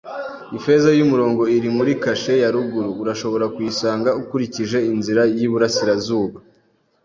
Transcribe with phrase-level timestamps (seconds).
[0.57, 6.37] Ifeza yumurongo iri muri cache ya ruguru; urashobora kuyisanga ukurikije inzira y'iburasirazuba